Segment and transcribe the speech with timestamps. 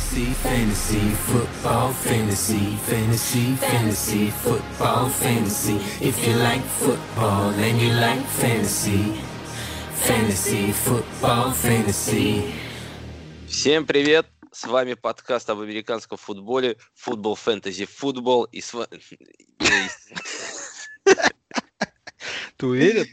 [0.00, 5.76] Fantasy, fantasy, football, fantasy, fantasy, fantasy, football, fantasy.
[6.00, 9.20] If you like football and you like fantasy,
[9.92, 12.50] fantasy, football, fantasy.
[13.46, 14.26] Всем привет!
[14.50, 18.44] С вами подкаст об американском футболе, футбол, фэнтези, футбол.
[18.44, 19.00] И с вами...
[22.56, 23.06] Ты уверен?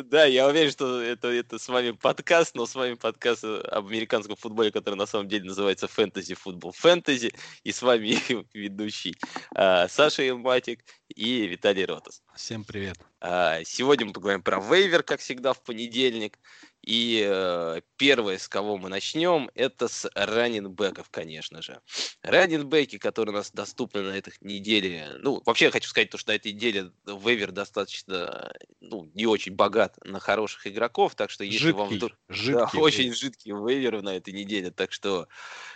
[0.00, 4.36] Да, я уверен, что это, это с вами подкаст, но с вами подкаст об американском
[4.36, 7.32] футболе, который на самом деле называется «Фэнтези Футбол Фэнтези».
[7.64, 8.16] И с вами
[8.54, 9.14] ведущий
[9.54, 12.22] а, Саша Илматик и Виталий Ротас.
[12.34, 12.96] Всем привет.
[13.20, 16.38] А, сегодня мы поговорим про вейвер, как всегда, в понедельник.
[16.82, 21.80] И э, первое, с кого мы начнем, это с раннинбеков, конечно же.
[22.22, 25.10] Раннинбеки, которые у нас доступны на этой неделе.
[25.20, 29.54] Ну, вообще я хочу сказать, то, что на этой неделе вейвер достаточно, ну, не очень
[29.54, 32.12] богат на хороших игроков, так что если жидкий, вам вдруг...
[32.28, 35.28] Жидкий, да, очень жидкий вейвер на этой неделе, так что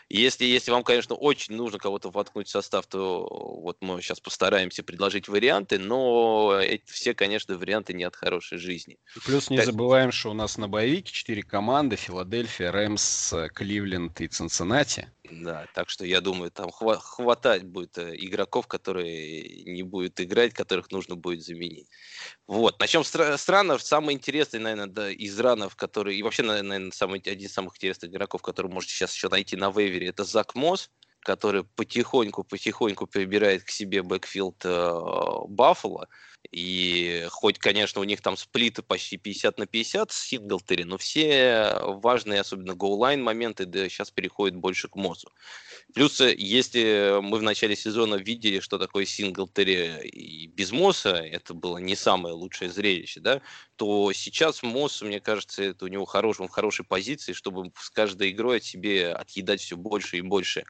[0.08, 3.26] если, если вам, конечно, очень нужно кого-то воткнуть в состав, то
[3.62, 8.98] вот мы сейчас постараемся предложить варианты, но эти все, конечно, варианты не от хорошей жизни.
[9.24, 9.66] Плюс не так...
[9.66, 15.10] забываем, что у нас на боевике четыре команды, Филадельфия, Рэмс, Кливленд и Цинциннати.
[15.30, 20.54] Да, так что я думаю, там хва- хватать будет э, игроков, которые не будут играть,
[20.54, 21.88] которых нужно будет заменить.
[22.46, 23.82] Вот, начнем с, с run ов.
[23.82, 27.76] Самый интересный, наверное, да, из run ов, который, и вообще, наверное, самый, один из самых
[27.76, 33.06] интересных игроков, который можете сейчас еще найти на waiver е, это Зак Мосс, который потихоньку-потихоньку
[33.06, 35.00] прибирает к себе backfield э,
[35.48, 36.08] Баффало.
[36.52, 40.98] И хоть, конечно, у них там split ы почти 50 на 50 с Синглтери, но
[40.98, 45.30] все важные, особенно goal line моменты, да, сейчас переходят больше к Мосу.
[45.94, 51.54] Плюс, э, если мы в начале сезона видели, что такое Синглтери и без Моса, это
[51.54, 53.40] было не самое лучшее зрелище, да,
[53.76, 57.90] то сейчас Мосс, мне кажется, это у него хорош, он в хорошей позиции, чтобы с
[57.90, 60.64] каждой игрой от себе отъедать все больше и больше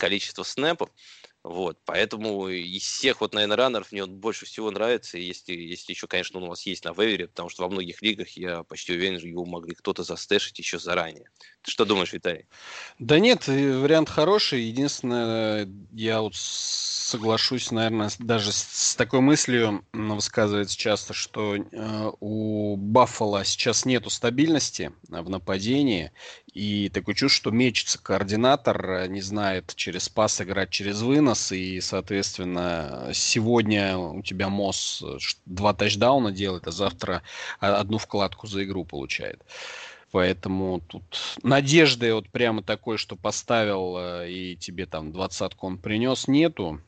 [0.00, 0.90] количество снэпов.
[1.42, 6.06] Вот, поэтому из всех, вот, наверное, раннеров мне он больше всего нравится, если, если еще,
[6.06, 9.16] конечно, он у вас есть на вейвере, потому что во многих лигах я почти уверен,
[9.16, 11.30] его могли кто-то застэшить еще заранее.
[11.62, 12.46] Ты что думаешь, Виталий?
[12.98, 14.62] Да нет, вариант хороший.
[14.62, 23.44] Единственное, я вот соглашусь, наверное, даже с, такой мыслью высказывается часто, что э, у Баффала
[23.44, 26.12] сейчас нету стабильности в нападении,
[26.52, 31.80] и такое чувство, что мечется координатор, э, не знает через пас играть через вынос, и,
[31.80, 37.22] соответственно, сегодня у тебя МОС э, два тачдауна делает, а завтра
[37.58, 39.42] одну вкладку за игру получает.
[40.12, 46.26] Поэтому тут надежды вот прямо такой, что поставил э, и тебе там двадцатку он принес,
[46.26, 46.80] нету.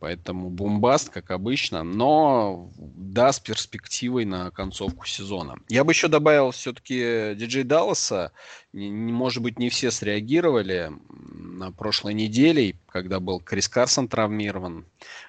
[0.00, 5.56] Поэтому бомбаст, как обычно, но да, с перспективой на концовку сезона.
[5.68, 8.32] Я бы еще добавил все-таки диджей Далласа.
[8.72, 14.84] Может быть, не все среагировали на прошлой неделе, когда был Крис Карсон травмирован.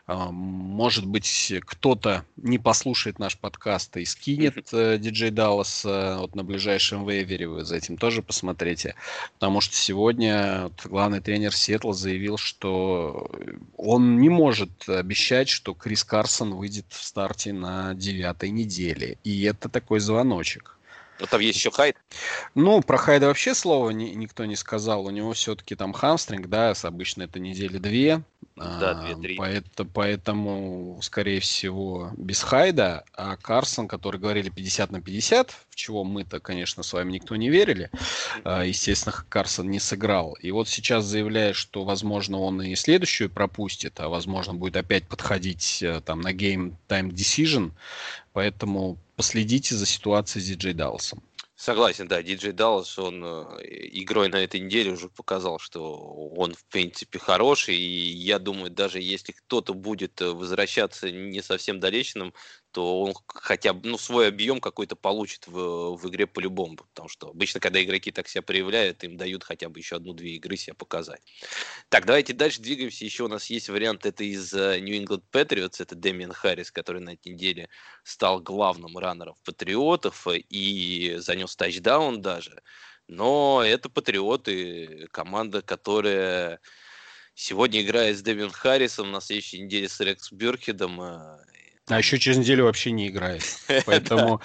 [0.06, 6.44] А, может быть, кто-то не послушает наш подкаст и скинет э, диджей Даллас вот на
[6.44, 7.48] ближайшем вейвере.
[7.48, 8.96] Вы за этим тоже посмотрите.
[9.34, 13.30] Потому что сегодня вот, главный тренер Сиэтла заявил, что
[13.78, 19.18] он не может обещать, что Крис Карсон выйдет в старте на девятой неделе.
[19.24, 20.77] И это такой звоночек.
[21.20, 21.96] Но там есть еще Хайд.
[22.56, 25.06] Ну, про Хайда вообще слова ни, никто не сказал.
[25.06, 28.24] У него все-таки там хамстринг, да, обычно это недели две.
[28.56, 29.36] Да, две-три.
[29.36, 33.04] Поэтому, поэтому, скорее всего, без Хайда.
[33.14, 37.50] А Карсон, который говорили 50 на 50, в чего мы-то, конечно, с вами никто не
[37.50, 37.92] верили.
[38.44, 40.34] А, естественно, Карсон не сыграл.
[40.42, 45.84] И вот сейчас заявляет, что, возможно, он и следующую пропустит, а, возможно, будет опять подходить
[45.84, 47.74] э, там на Game Time Decision.
[48.34, 51.22] Поэтому последите за ситуацией с Диджей Далласом.
[51.56, 55.98] Согласен, да, Диджей Даллас, он э, игрой на этой неделе уже показал, что
[56.36, 61.80] он, в принципе, хороший, и я думаю, даже если кто-то будет э, возвращаться не совсем
[61.80, 62.32] долеченным,
[62.72, 66.76] то он хотя бы ну, свой объем какой-то получит в, в игре по-любому.
[66.76, 70.58] Потому что обычно, когда игроки так себя проявляют, им дают хотя бы еще одну-две игры
[70.58, 71.22] себя показать.
[71.90, 73.06] Так, давайте дальше двигаемся.
[73.06, 77.02] Еще у нас есть вариант, это из uh, New England Patriots, это Дэмиан Харрис, который
[77.02, 77.70] на этой неделе
[78.04, 82.62] стал главным раннером Патриотов и занес тачдаун даже.
[83.08, 86.60] Но это Патриоты, команда, которая
[87.34, 91.00] сегодня играет с Дэмиан Харрисом, на следующей неделе с Рекс Бюрхедом.
[91.90, 93.44] А еще через неделю вообще не играет.
[93.86, 94.42] Поэтому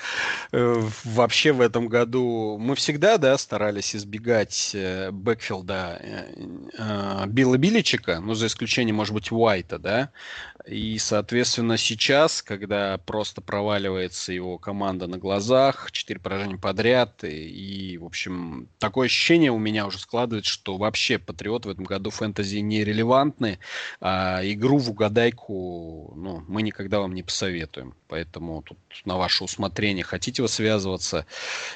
[0.53, 8.21] э, вообще в этом году мы всегда, да, старались избегать э, бэкфилда э, Билла Биличика,
[8.21, 10.11] ну, за исключением, может быть, Уайта, да.
[10.67, 17.99] И, соответственно, сейчас, когда просто проваливается его команда на глазах, четыре поражения подряд, и, и,
[17.99, 22.59] в общем, такое ощущение у меня уже складывается, что вообще Патриот в этом году фэнтези
[22.59, 23.59] нерелевантны,
[24.01, 27.95] а игру в угадайку ну, мы никогда вам не посоветуем.
[28.13, 28.77] Поэтому тут
[29.07, 31.25] на ваше усмотрение, хотите вы связываться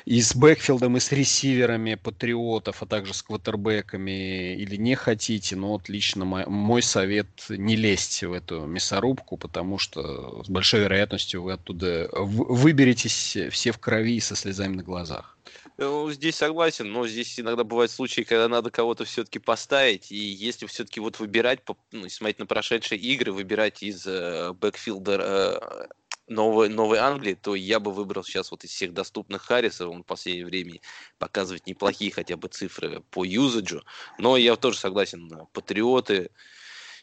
[0.05, 5.69] и с бэкфилдом, и с ресиверами Патриотов, а также с квотербеками, или не хотите, но
[5.69, 11.43] вот лично мой, мой совет не лезть в эту мясорубку, потому что с большой вероятностью
[11.43, 15.39] вы оттуда выберетесь все в крови и со слезами на глазах.
[15.79, 20.65] Ну, здесь согласен, но здесь иногда бывают случаи, когда надо кого-то все-таки поставить, и если
[20.67, 21.61] все-таки вот выбирать,
[21.93, 25.87] ну, смотреть на прошедшие игры, выбирать из э, бэкфилда э,
[26.29, 30.07] Новой, Новой Англии, то я бы выбрал сейчас вот из всех доступных Харрисов, он в
[30.07, 30.81] последнее время
[31.19, 33.83] показывает неплохие хотя бы цифры по юзаджу,
[34.19, 36.31] но я тоже согласен, патриоты,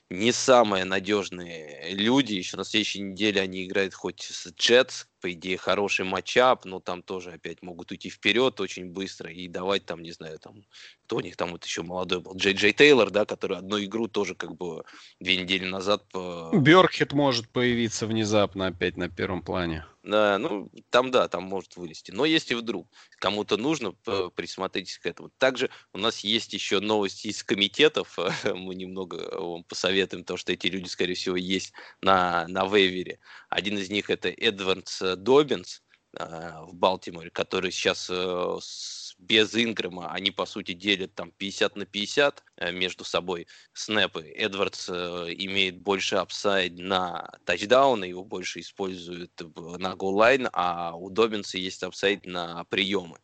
[0.10, 2.34] не самые надежные люди.
[2.34, 7.02] Еще на следующей неделе они играют хоть с Джетс, по идее, хороший матчап, но там
[7.02, 10.66] тоже опять могут уйти вперед очень быстро и давать там, не знаю, там,
[11.06, 14.10] кто у них там вот еще молодой был, Джей Джей Тейлор, да, который одну игру
[14.10, 14.84] тоже как бы
[15.22, 16.04] две недели назад...
[16.10, 16.52] По...
[16.54, 19.86] Бёркхет может появиться внезапно опять на первом плане.
[20.04, 22.12] Да, ну, там да, там может вылезти.
[22.12, 22.90] Но если вдруг
[23.20, 23.94] кому-то нужно,
[24.36, 25.30] присмотритесь к этому.
[25.38, 28.18] Также у нас есть еще новости из комитетов.
[28.44, 31.72] Мы немного вам посоветуем, то, что эти люди, скорее всего, есть
[32.02, 33.20] на, на вейвере.
[33.50, 35.82] Один из них это Эдвардс Добинс
[36.16, 38.58] в Балтиморе, который сейчас э,
[39.18, 44.22] без Ингрэма, они, по сути, делят там 50 на 50 э, между собой snap ы.
[44.22, 44.94] Эдвардс э,
[45.38, 49.32] имеет больше upside на тачдауны, его больше используют
[49.80, 53.18] на goal line, а у Добинса есть upside на приемы.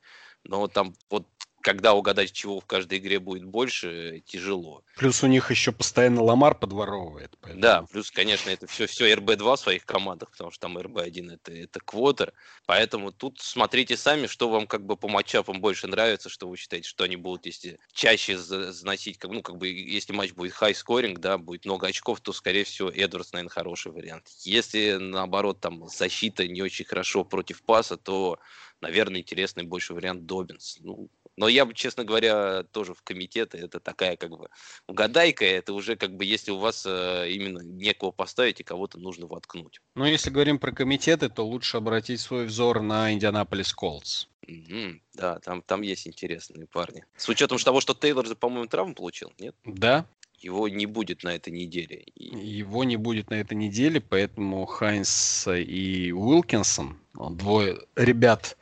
[0.44, 1.27] Но там вот
[1.62, 4.84] когда угадать, чего в каждой игре будет больше, тяжело.
[4.98, 7.36] Плюс у них еще постоянно Ламар подворовывает.
[7.42, 7.62] Поэтому...
[7.62, 11.52] Да, плюс, конечно, это все, все РБ-2 в своих командах, потому что там РБ-1 это,
[11.54, 12.34] это квотер.
[12.66, 16.88] Поэтому тут смотрите сами, что вам как бы по матчапам больше нравится, что вы считаете,
[16.88, 21.38] что они будут, если чаще заносить, как, ну, как бы, если матч будет scoring, да,
[21.38, 24.28] будет много очков, то, скорее всего, Эдвардс, наверное, хороший вариант.
[24.42, 28.40] Если, наоборот, там защита не очень хорошо против паса, то
[28.82, 30.78] наверное, интересный больше вариант Добинс.
[30.82, 34.50] Ну, но я бы, честно говоря, тоже в комитеты, это такая как бы
[34.88, 39.25] угадайка, это уже как бы если у вас э, именно некого поставить и кого-то нужно
[39.25, 39.80] воткнуть.
[39.95, 44.27] Ну, если говорим про комитеты, то лучше обратить свой взор на Индианаполис Колдс.
[44.50, 45.00] Mm-hmm.
[45.13, 47.06] Да, там, там есть интересные парни.
[47.15, 49.56] С учетом того, что Тейлор, по-моему, травму получил, нет?
[49.63, 50.06] Да.
[50.39, 52.03] Его не будет на этой неделе.
[52.15, 58.57] Его не будет на этой неделе, поэтому Хайнс и Уилкинсон, двое ребят,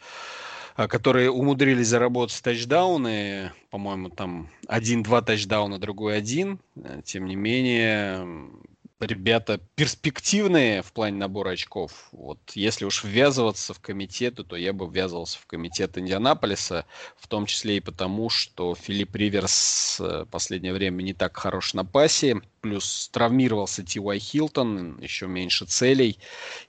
[0.86, 6.60] которые умудрились заработать тачдауны, по-моему, там один-два тачдауна, другой один.
[6.76, 8.52] Э, тем не менее,
[9.00, 12.10] ребята перспективные в плане набора очков.
[12.12, 16.86] Вот если уж ввязываться в комитеты, то я бы ввязывался в комитет Индианаполиса,
[17.18, 21.74] в том числе и потому, что Филипп Риверс в э, последнее время не так хорош
[21.74, 26.20] на пасе, плюс травмировался Ти Уай Хилтон, еще меньше целей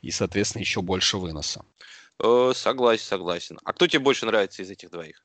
[0.01, 1.63] и, соответственно, еще больше выноса.
[2.23, 3.59] Э, согласен, согласен.
[3.65, 5.25] А кто тебе больше нравится из этих двоих?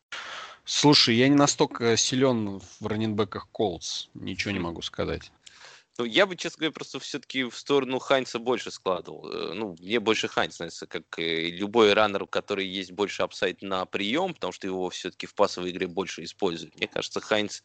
[0.66, 4.08] Слушай, я не настолько силен в раненбеках Колдс.
[4.14, 5.32] Ничего не могу сказать.
[5.98, 9.30] Ну, я бы, честно говоря, просто все-таки в сторону Хайнца больше складывал.
[9.30, 13.86] Э, ну, мне больше Хайнц нравится, как любой runner, у которого есть больше upside на
[13.86, 16.76] прием, потому что его все-таки в пасовой игре больше используют.
[16.78, 17.62] Мне кажется, Хайнц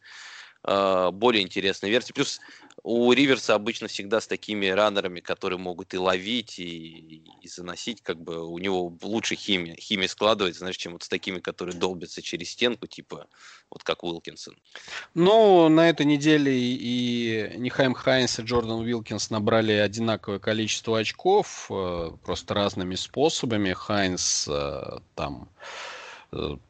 [0.63, 2.13] э, более интересная версия.
[2.13, 2.39] Плюс
[2.83, 8.01] у Риверса обычно всегда с такими runner ами, которые могут и ловить, и, и заносить,
[8.01, 12.21] как бы у него лучше химия, химия складывается, знаешь, чем вот с такими, которые долбятся
[12.21, 13.27] через стенку, типа
[13.69, 14.55] вот как Уилкинсон.
[15.13, 22.11] Ну, на этой неделе и Нихайм Хайнс и Джордан Уилкинс набрали одинаковое количество очков, э,
[22.23, 23.73] просто разными способами.
[23.73, 25.49] Хайнс э, там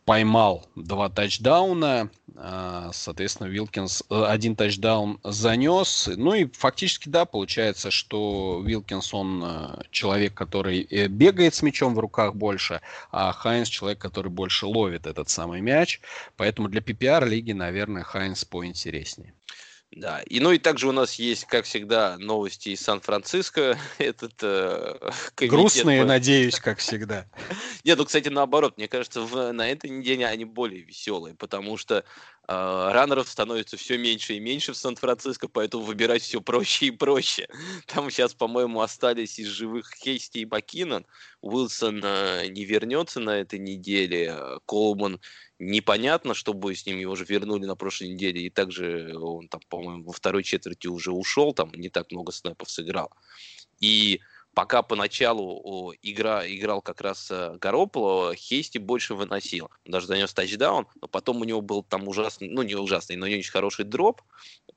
[0.06, 6.10] поймал два тачдауна, а, соответственно, Вилкинс э, один тачдаун занес.
[6.16, 12.00] Ну и фактически, да, получается, что Вилкинс, он э, человек, который бегает с мячом в
[12.00, 16.00] руках больше, а Хайнс человек, который больше ловит этот самый мяч.
[16.38, 19.34] Поэтому для PPR лиги, наверное, Хайнс поинтереснее.
[19.92, 23.78] Да, и ну и также у нас есть, как всегда, новости из Сан-Франциско.
[23.98, 26.08] Этот э, грустные, по...
[26.08, 27.26] надеюсь, как всегда.
[27.84, 32.06] Нет, ну кстати, наоборот, мне кажется, в, на этой неделе они более веселые, потому что
[32.50, 37.48] раннеров становится все меньше и меньше в Сан-Франциско, поэтому выбирать все проще и проще.
[37.86, 41.06] Там сейчас, по-моему, остались из живых Хейсти и Бакинон.
[41.42, 45.20] Уилсон э, не вернется на этой неделе, Колман
[45.60, 49.62] непонятно, что будет с ним, его уже вернули на прошлой неделе, и также он там,
[49.70, 53.12] по-моему, во второй четверти уже ушел, там не так много снэпов сыграл.
[53.80, 54.22] И
[54.54, 59.70] пока поначалу игра, играл как раз э, Гарополо, Хейсти больше выносил.
[59.86, 63.38] Даже занес тачдаун, но потом у него был там ужасный, ну не ужасный, но не
[63.38, 64.22] очень хороший дроп,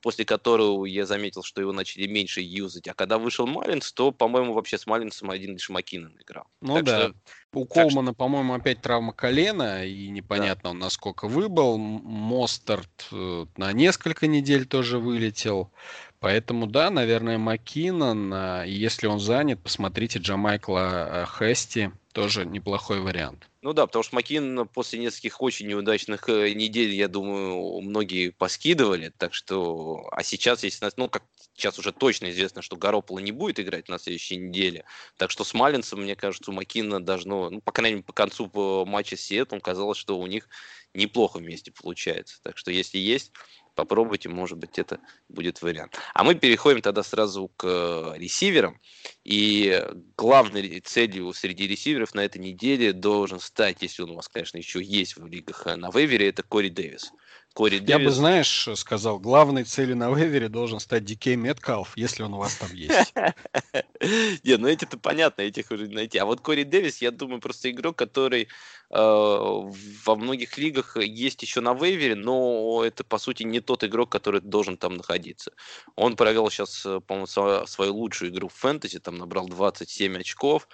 [0.03, 2.89] после которого я заметил, что его начали меньше юзать.
[2.89, 6.47] А когда вышел Малинс, то, по-моему, вообще с Малинсом один лишь Маккинон играл.
[6.61, 7.01] Ну так да.
[7.01, 7.15] Что...
[7.55, 8.17] У Колмана, что...
[8.17, 10.71] по-моему, опять травма колена, и непонятно, да.
[10.71, 11.79] он насколько выбыл.
[11.79, 15.71] Мостарт э, на несколько недель тоже вылетел.
[16.19, 23.49] Поэтому, да, наверное, Маккинон, а, если он занят, посмотрите Джамайкла Хести, тоже неплохой вариант.
[23.63, 29.13] Ну да, потому что Макин после нескольких очень неудачных э, недель, я думаю, многие поскидывали,
[29.17, 30.09] так что...
[30.13, 30.91] А сейчас, если...
[30.97, 34.85] Ну, как сейчас уже точно известно, что Гарополо не будет играть на следующей неделе,
[35.17, 37.51] так что с Малинцем, мне кажется, у Макина должно...
[37.51, 38.51] Ну, по крайней мере, по концу
[38.85, 40.49] матча с Сиэтлом казалось, что у них
[40.95, 42.41] неплохо вместе получается.
[42.43, 43.33] Так что, если есть
[43.75, 45.99] попробуйте, может быть, это будет вариант.
[46.15, 48.81] А мы переходим тогда сразу к э, ресиверам.
[49.25, 49.85] И
[50.17, 54.83] главной целью среди ресиверов на этой неделе должен стать, если он у вас, конечно, еще
[54.83, 57.13] есть в лигах э, на вейвере, это Кори Дэвис.
[57.53, 58.05] Кори Я Дэвис...
[58.05, 62.57] бы, знаешь, сказал, главной целью на вейвере должен стать Дикей Меткалф, если он у вас
[62.57, 63.15] там есть.
[64.45, 66.19] Нет, ну эти-то понятно, этих уже найти.
[66.19, 68.49] А вот Кори Дэвис, я думаю, просто игрок, который э,
[68.91, 74.41] во многих лигах есть еще на вейвере, но это, по сути, не тот игрок, который
[74.41, 75.53] должен там находиться.
[75.95, 80.69] Он провел сейчас, э, по-моему, свою лучшую игру в фэнтези, там набрал 27 очков,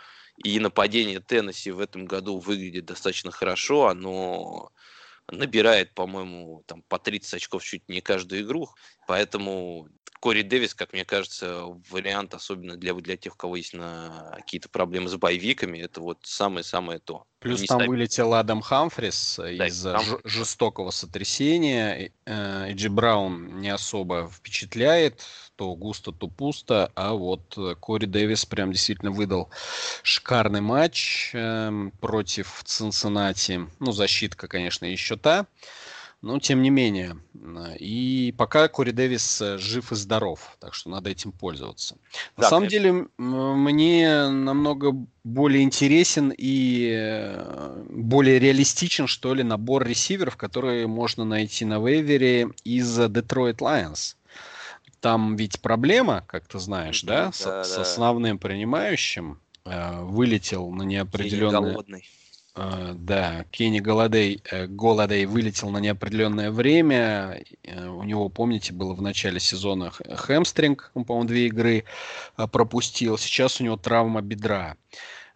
[0.45, 4.71] и нападение Теннесси в этом году выглядит достаточно хорошо, оно
[5.31, 8.69] набирает, по-моему, там по 30 очков чуть не каждую игру,
[9.07, 9.89] поэтому
[10.21, 14.69] Кори Дэвис, как мне кажется, вариант, особенно для, для тех, у кого есть на какие-то
[14.69, 17.25] проблемы с боевиками, это вот самое-самое то.
[17.39, 17.89] Плюс там ставить.
[17.89, 20.05] вылетел Адам Хамфрис да, из-за там...
[20.25, 22.13] жестокого сотрясения.
[22.27, 25.23] Э, Эджи Браун не особо впечатляет,
[25.55, 29.51] то густо, то пусто, а вот э, Кори Дэвис прям действительно выдал
[30.03, 33.69] шикарный матч э, против Цинциннати.
[33.79, 35.47] Ну, защитка, конечно, еще та.
[36.21, 37.17] Но тем не менее.
[37.79, 41.97] И пока Кори Дэвис э, жив и здоров, так что надо этим пользоваться.
[42.37, 42.91] На да, самом конечно.
[42.91, 51.25] деле, мне намного более интересен и э, более реалистичен, что ли, набор ресиверов, которые можно
[51.25, 54.17] найти на вейвере из Detroit Lions.
[55.01, 57.65] Там ведь проблема, как ты знаешь, да, да, с, да.
[57.65, 59.39] с основным принимающим.
[59.69, 61.75] Э, вылетел на неопределенное...
[61.75, 62.03] Uh,
[62.95, 67.43] да, Кенни Голодей, uh, Голодей вылетел на неопределенное время.
[67.63, 71.85] Uh, у него, помните, было в начале сезона хэмстринг, он, по-моему, две игры
[72.53, 73.19] пропустил.
[73.19, 74.77] Сейчас у него травма бедра.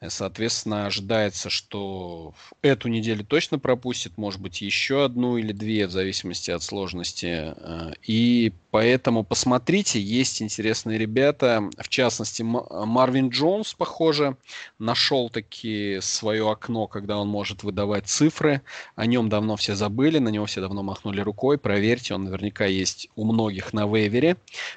[0.09, 6.51] Соответственно, ожидается, что эту неделю точно пропустит, может быть, еще одну или две, в зависимости
[6.51, 7.55] от сложности.
[7.57, 11.71] Э, и поэтому посмотрите, есть интересные ребята.
[11.79, 14.37] В частности, Марвин Джонс, похоже,
[14.79, 18.63] нашел таки свое окно, когда он может выдавать цифры.
[18.97, 21.59] О нем давно все забыли, на него все давно махнули рукой.
[21.59, 24.37] Проверьте, он наверняка есть у многих на вейвере.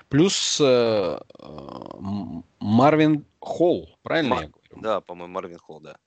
[0.09, 1.19] Плюс э,
[2.59, 4.64] Марвин Холл, правильно Мар- я говорю?
[4.75, 5.97] Да, по-моему, Марвин Холл, да.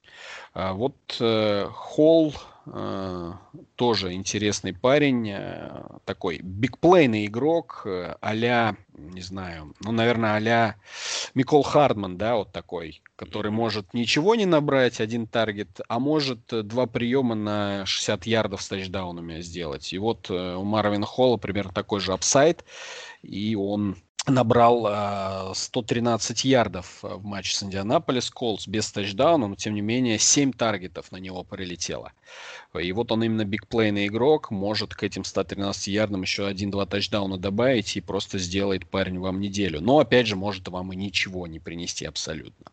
[0.53, 2.35] А, вот э, Холл
[2.67, 3.33] э,
[3.77, 10.75] тоже интересный парень, э, такой бигплейный игрок, э, а не знаю, ну, наверное, а
[11.35, 16.87] Микол Хардман, да, вот такой, который может ничего не набрать, один таргет, а может два
[16.87, 19.93] приема на 60 ярдов с тачдаунами сделать.
[19.93, 22.65] И вот э, у Марвина Холла примерно такой же upside,
[23.23, 23.97] и он
[24.31, 30.19] набрал э, 113 ярдов в матче с Indianapolis Colts без тачдауна, но тем не менее
[30.19, 32.13] 7 таргетов на него прилетело.
[32.79, 36.87] И вот он именно big play ный игрок, может к этим 113 ярдам еще 1-2
[36.87, 39.81] тачдауна добавить и просто сделает парень вам неделю.
[39.81, 42.67] Но опять же, может вам и ничего не принести абсолютно.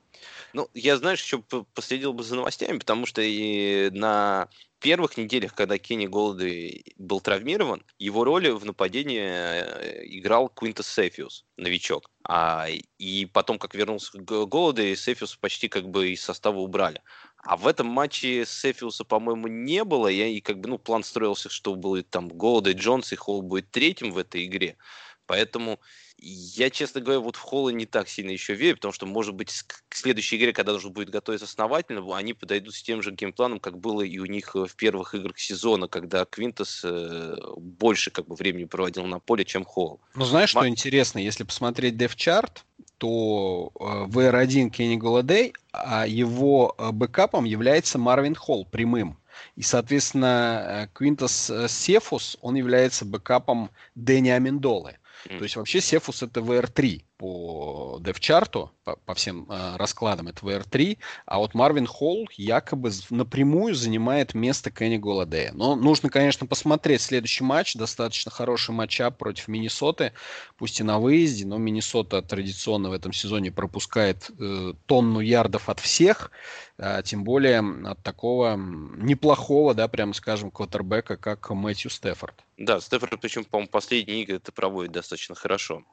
[0.56, 1.44] Ну, я, знаешь, еще
[1.74, 4.48] последил бы за новостями, потому что и на
[4.80, 11.44] первых неделях, когда Кенни Голды был травмирован, его роли в нападении э, играл Квинтас Сефиус,
[11.58, 12.10] новичок.
[12.24, 17.02] А, и потом, как вернулся Голды, Сефиус почти как бы из состава убрали.
[17.44, 20.08] А в этом матче Сефиуса, по-моему, не было.
[20.08, 23.42] Я, и как бы, ну, план строился, что будет там Голда и Джонс, и Холл
[23.42, 24.78] будет третьим в этой игре.
[25.26, 25.82] Поэтому
[26.18, 29.52] я, честно говоря, вот в Холла не так сильно еще верю, потому что, может быть,
[29.90, 33.47] к следующей игре, когда нужно будет готовиться основательно, они подойдут с тем же game plan
[33.47, 38.12] ом, как было и у них э, в первых играх сезона, когда Квинтас э, больше
[38.12, 40.00] как бы времени проводил на поле, чем Холл.
[40.16, 40.62] Ну, знаешь, Ма...
[40.62, 41.20] что интересно?
[41.20, 42.60] Если посмотреть depth chart,
[42.98, 49.18] то э, WR1 Кенни Голладей, а его бэкапом является Марвин Холл прямым.
[49.58, 54.98] И, соответственно, Квинтас Сефус, он является бэкапом Дэни Амендолы.
[55.28, 60.98] То есть вообще Сефус это VR3 по девчарту, по, по всем э, раскладам это VR3,
[61.26, 65.52] а вот Марвин Холл якобы напрямую занимает место Кенни Голодея.
[65.54, 70.14] Но нужно, конечно, посмотреть следующий матч, достаточно хороший матчап против Миннесоты,
[70.58, 75.80] пусть и на выезде, но Миннесота традиционно в этом сезоне пропускает э, тонну ярдов от
[75.80, 76.32] всех,
[76.78, 82.44] а, тем более от такого неплохого, да, прямо скажем, квотербека, как Мэтью Стефорд.
[82.58, 85.84] Да, Стефорд, причем, по-моему, последние игры это проводит достаточно хорошо.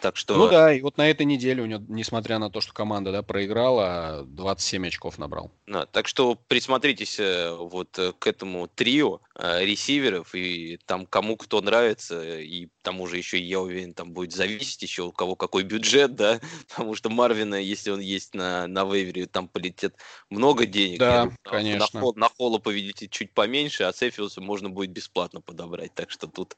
[0.00, 0.36] Так что...
[0.36, 3.22] Ну да, и вот на этой неделе у него, несмотря на то, что команда да,
[3.22, 5.52] проиграла, 27 очков набрал.
[5.66, 11.36] Да, так что присмотритесь э, вот э, к этому трио э, ресиверов, и там кому
[11.36, 15.62] кто нравится, и тому же еще, я уверен, там будет зависеть еще у кого какой
[15.62, 19.94] бюджет, да, потому что Марвина, если он есть на, на вейвере, там полетит
[20.30, 20.98] много денег.
[20.98, 21.88] Да, думаю, конечно.
[21.92, 26.26] На, хол, на холла поведите чуть поменьше, а Цефиуса можно будет бесплатно подобрать, так что
[26.26, 26.56] тут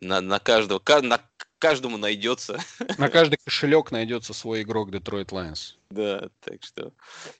[0.00, 1.20] на, на каждого, на
[1.62, 2.58] каждому найдется.
[2.98, 5.74] На каждый кошелек найдется свой игрок Detroit Lions.
[5.90, 6.92] Да, так что.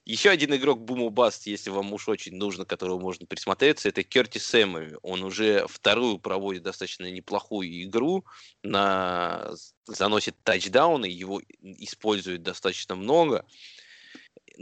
[0.04, 4.46] Еще один игрок Буму Баст, если вам уж очень нужно, которого можно присмотреться, это Кертис
[4.46, 4.96] Сэмми.
[5.02, 8.24] Он уже вторую проводит достаточно неплохую игру,
[8.62, 9.50] на...
[9.86, 13.44] заносит тачдауны, его используют достаточно много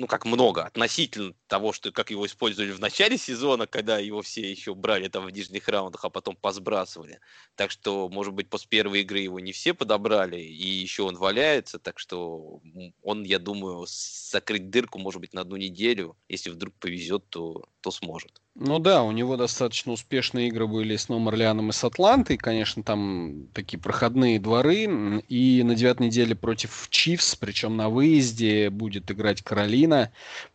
[0.00, 4.50] ну как много, относительно того, что как его использовали в начале сезона, когда его все
[4.50, 7.20] еще брали там в нижних раундах, а потом посбрасывали.
[7.54, 11.78] Так что, может быть, после первой игры его не все подобрали, и еще он валяется,
[11.78, 12.62] так что
[13.02, 17.90] он, я думаю, закрыть дырку, может быть, на одну неделю, если вдруг повезет, то, то
[17.90, 18.40] сможет.
[18.56, 22.36] Ну да, у него достаточно успешные игры были с Новым Орлеаном и с Атлантой.
[22.36, 25.22] Конечно, там такие проходные дворы.
[25.28, 30.12] И на девятой неделе против Чивс, причем на выезде, будет играть Каролина.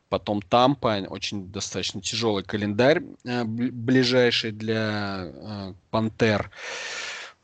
[0.09, 6.51] Потом Тампа, очень достаточно тяжелый календарь э, ближайший для э, Пантер.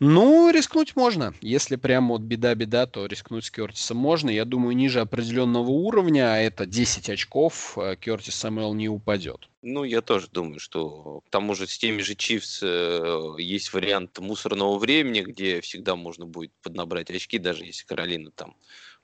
[0.03, 1.36] Ну, рискнуть можно.
[1.41, 4.31] Если прям вот беда-беда, то рискнуть с Кертисом можно.
[4.31, 9.48] Я думаю, ниже определенного уровня, а это 10 очков, э, Кертис Самуэл не упадет.
[9.62, 14.17] Ну, я тоже думаю, что к тому же с теми же Чивс э, есть вариант
[14.17, 18.56] мусорного времени, где всегда можно будет поднабрать очки, даже если Каролина там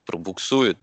[0.03, 0.79] пробуксует.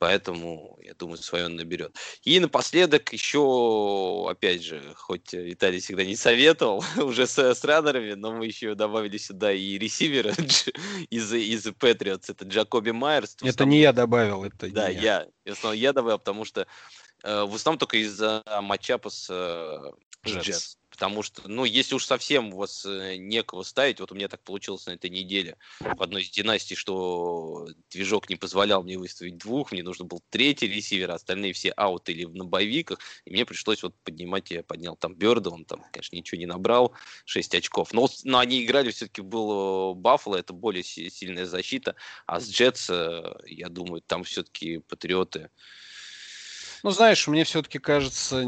[0.00, 1.94] Поэтому, я думаю, свое он наберет.
[2.22, 8.32] И напоследок еще, опять же, хоть Виталий всегда не советовал уже с, с раннерами, но
[8.32, 10.30] мы еще добавили сюда и ресивера
[11.10, 13.36] из, из Patriots, это Джакоби Майерс.
[13.42, 13.72] Это основном...
[13.72, 15.26] не я добавил, это Да, я.
[15.44, 15.52] я.
[15.52, 16.66] В основном я добавил, потому что
[17.22, 19.92] э, в основном только из-за матчапа с э,
[20.26, 20.76] Джетс.
[21.00, 24.42] Потому что, ну, если уж совсем у вас э, некого ставить, вот у меня так
[24.42, 29.72] получилось на этой неделе в одной из династий, что движок не позволял мне выставить двух,
[29.72, 33.82] мне нужно был третий ресивер, а остальные все аут или на боевиках, и мне пришлось
[33.82, 36.92] вот поднимать, я поднял там Берда, он там, конечно, ничего не набрал,
[37.24, 42.50] 6 очков, но, но они играли, все-таки был Баффало, это более сильная защита, а с
[42.50, 45.48] Джетс, э, я думаю, там все-таки Патриоты
[46.82, 48.44] ну, знаешь, мне все-таки кажется,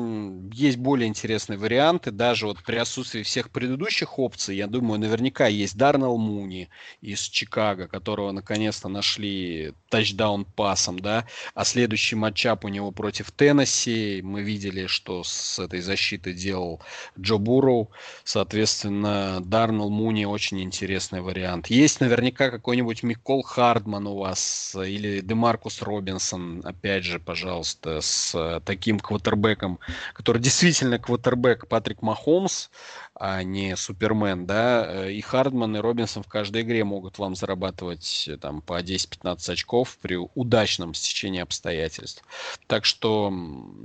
[0.53, 2.11] есть более интересные варианты.
[2.11, 6.69] Даже вот при отсутствии всех предыдущих опций, я думаю, наверняка есть Дарнелл Муни
[7.01, 11.27] из Чикаго, которого наконец-то нашли тачдаун пасом, да.
[11.55, 14.21] А следующий матчап у него против Теннесси.
[14.23, 16.81] Мы видели, что с этой защитой делал
[17.21, 17.91] Джо Бурроу.
[18.25, 21.67] Соответственно, Дарнелл Муни очень интересный вариант.
[21.67, 28.35] Есть наверняка какой-нибудь Микол Хардман у вас или Демаркус Робинсон, опять же, пожалуйста, с с
[28.35, 29.79] э, таким квотербеком,
[30.13, 32.69] который действительно квотербек Патрик Махомс,
[33.15, 38.27] а не Супермен, да, э, и Хардман, и Робинсон в каждой игре могут вам зарабатывать
[38.29, 42.25] э, там по 10-15 очков при удачном стечении обстоятельств.
[42.67, 43.33] Так что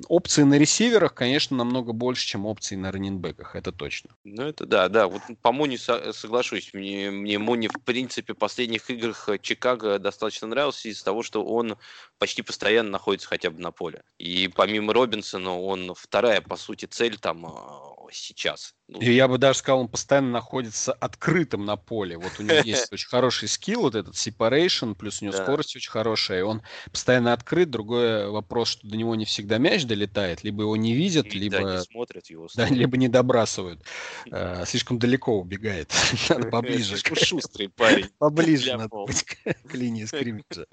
[0.07, 4.11] опции на ресиверах, конечно, намного больше, чем опции на раненбеках, это точно.
[4.23, 8.89] Ну, это да, да, вот по Муни соглашусь, мне, мне Муни в принципе в последних
[8.89, 11.77] играх Чикаго достаточно нравился из-за того, что он
[12.17, 14.03] почти постоянно находится хотя бы на поле.
[14.17, 17.45] И помимо Робинсона, он вторая, по сути, цель там
[18.11, 18.73] сейчас.
[18.89, 22.17] Ну, я бы даже сказал, он постоянно находится открытым на поле.
[22.17, 25.91] Вот у него есть очень хороший скилл, вот этот separation, плюс у него скорость очень
[25.91, 27.69] хорошая, и он постоянно открыт.
[27.69, 31.59] Другой вопрос, что до него не всегда мяч долетает, либо его не видят, либо...
[31.59, 32.47] не смотрят его.
[32.55, 33.83] Да, либо не добрасывают.
[34.31, 35.91] А, слишком далеко убегает.
[36.29, 36.97] Надо поближе.
[36.97, 38.09] Слишком шустрый парень.
[38.17, 40.65] Поближе надо быть к линии скриммиджа.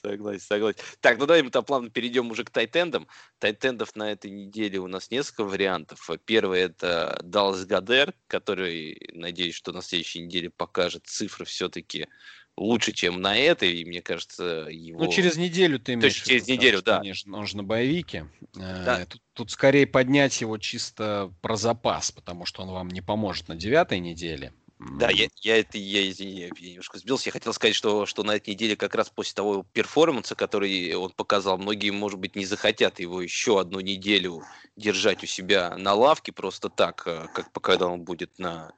[0.00, 0.78] Согласен, согласен.
[1.00, 3.06] Так, ну давай мы там плавно перейдем уже к тайтендам.
[3.38, 6.10] Тайтендов на этой неделе у нас несколько вариантов.
[6.26, 12.08] Первый это Даллас Гадер, который, надеюсь, что на следующей неделе покажет цифры все-таки
[12.56, 15.04] лучше, чем на этой, и мне кажется, его...
[15.04, 16.98] Ну, через неделю ты имеешь То через неделю, да.
[16.98, 18.28] Конечно, он же на боевике.
[18.56, 19.06] Э, да.
[19.06, 23.56] Тут, тут скорее поднять его чисто про запас, потому что он вам не поможет на
[23.56, 24.52] девятой неделе.
[24.92, 27.28] Да, я, я это, я, извини, я немножко сбился.
[27.28, 31.10] Я хотел сказать, что, что на этой неделе как раз после того перформанса, который он
[31.10, 34.42] показал, многие, может быть, не захотят его еще одну неделю
[34.76, 38.72] держать у себя на лавке просто так, э, как когда он будет на,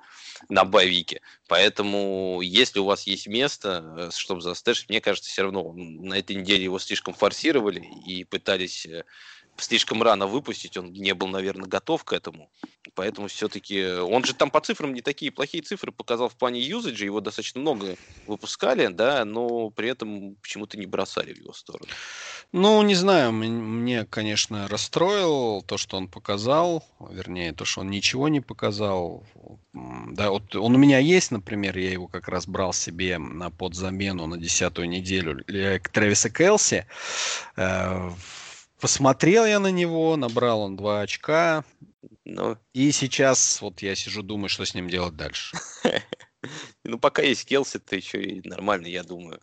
[0.48, 1.22] на боевике.
[1.48, 6.36] Поэтому, если у вас есть место, э, чтобы застэшить, мне кажется, все равно на этой
[6.36, 9.04] неделе его слишком форсировали и пытались э,
[9.58, 12.50] слишком рано выпустить, он не был, наверное, готов к этому.
[12.94, 13.84] Поэтому все-таки...
[13.84, 17.60] Он же там по цифрам не такие плохие цифры показал в плане юзаджа, его достаточно
[17.60, 21.88] много выпускали, да, но при этом почему-то не бросали в его сторону.
[22.52, 28.28] Ну, не знаю, мне, конечно, расстроил то, что он показал, вернее, то, что он ничего
[28.28, 29.24] не показал.
[29.72, 34.26] Да, вот он у меня есть, например, я его как раз брал себе на подзамену
[34.26, 36.86] на десятую неделю к Трэвиса Келси.
[37.56, 38.10] Э,
[38.80, 41.64] Посмотрел я на него, набрал он два очка.
[42.24, 42.58] Ну.
[42.72, 45.56] И сейчас вот я сижу, думаю, что с ним делать дальше.
[46.84, 49.40] Ну, пока есть Келси, то еще и нормально, я думаю.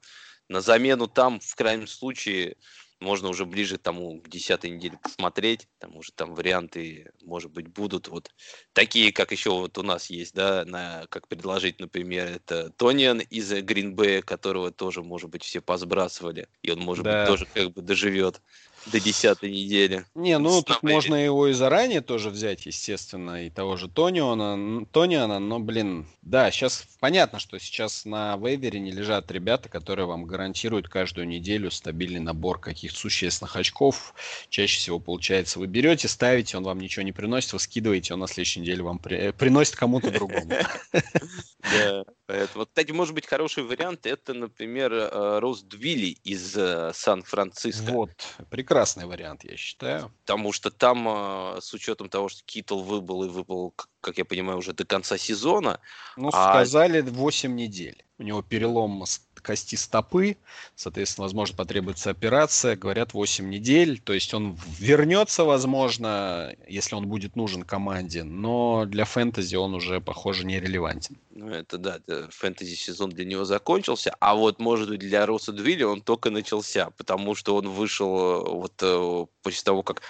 [0.48, 2.56] На замену там, в крайнем случае,
[3.04, 8.08] можно уже ближе тому к десятой неделе посмотреть, там уже там варианты, может быть, будут
[8.08, 8.32] вот
[8.72, 13.52] такие, как еще вот у нас есть, да, на, как предложить, например, это Тониан из
[13.52, 17.22] Гринбея, которого тоже, может быть, все посбрасывали, и он, может да.
[17.22, 18.42] быть, тоже как бы доживет
[18.86, 20.06] до десятой недели.
[20.16, 25.40] Не, ну тут можно его и заранее тоже взять, естественно, и того же Тониона, Тониона,
[25.40, 30.88] но, блин, да, сейчас понятно, что сейчас на вейвере не лежат ребята, которые вам гарантируют
[30.90, 34.14] каждую неделю стабильный набор каких-то существенных очков.
[34.50, 38.28] Чаще всего, получается, вы берете, ставите, он вам ничего не приносит, вы скидываете, он на
[38.28, 39.18] следующей неделе вам при...
[39.18, 40.52] Э, приносит кому-то другому.
[42.28, 47.92] Да, поэтому, кстати, может быть, хороший вариант, это, например, э, Роуз Двилли из э, Сан-Франциско.
[47.92, 48.12] Вот,
[48.50, 50.14] прекрасный вариант, я считаю.
[50.26, 54.74] Потому что там, с учетом того, что Китл выбыл и выбыл, как я понимаю, уже
[54.74, 55.80] до конца сезона.
[56.18, 56.50] Ну, а...
[56.52, 58.04] сказали 8 недель.
[58.20, 59.04] У него перелом
[59.44, 60.38] кости стопы,
[60.76, 67.36] соответственно, возможно, потребуется операция, говорят, 8 недель, то есть он вернется, возможно, если он будет
[67.36, 71.18] нужен команде, но для фэнтези он уже, похоже, нерелевантен.
[71.32, 76.02] Ну, это да, фэнтези-сезон для него закончился, а вот, может быть, для Роса Двилли он
[76.02, 80.02] только начался, потому что он вышел э, вот э, после того, как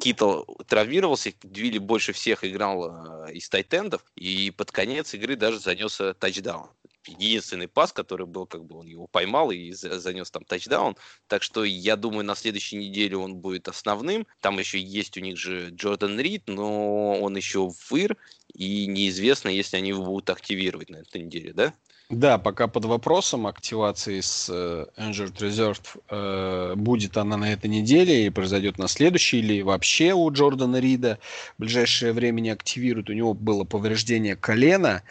[0.00, 6.68] Китл травмировался, Двилли больше всех играл из тайтендов, и под конец игры даже занес тачдаун
[7.08, 10.96] единственный пас, который был, как бы он его поймал и занес там тачдаун.
[11.26, 14.26] Так что я думаю, на следующей неделе он будет основным.
[14.40, 18.16] Там еще есть у них же Джордан Рид, но он еще в ИР,
[18.52, 21.74] и неизвестно, если они его будут активировать на этой неделе, да?
[22.10, 28.22] Да, пока под вопросом активации с э, Injured Reserve, э, будет она на этой неделе
[28.22, 31.18] или произойдет на следующей, или вообще у Джордана Рида
[31.58, 33.10] в ближайшее время не активируют.
[33.10, 35.02] У него было повреждение колена.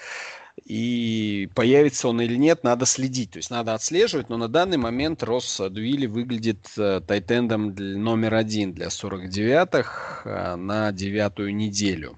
[0.65, 3.29] И появится он или нет, надо следить.
[3.29, 8.73] То есть надо отслеживать, но на данный момент Росс Дуили выглядит э, тайтендом номер один
[8.73, 12.17] для 49-х э, на девятую неделю.